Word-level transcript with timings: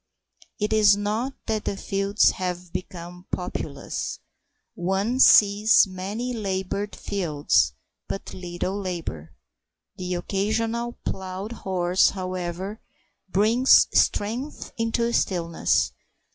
It 0.59 0.73
is 0.73 0.97
not 0.97 1.35
that 1.45 1.65
the 1.65 1.77
fields 1.77 2.31
have 2.31 2.73
become 2.73 3.27
populous. 3.31 4.17
One 4.73 5.19
sees 5.19 5.85
many 5.85 6.33
laboured 6.33 6.95
fields, 6.95 7.73
but 8.07 8.33
little 8.33 8.79
labour. 8.81 9.35
The 9.97 10.15
occasional 10.15 10.93
plough 11.05 11.49
horse, 11.49 12.09
however, 12.09 12.81
brings 13.29 13.85
strength 13.93 14.73
into 14.75 15.03
the 15.03 15.13
stillness. 15.13 15.91